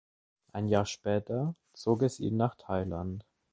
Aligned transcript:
Ein 0.51 0.67
Jahr 0.67 0.87
später 0.87 1.53
zog 1.73 2.01
es 2.01 2.19
ihn 2.19 2.35
nach 2.35 2.55
Thailand. 2.55 3.23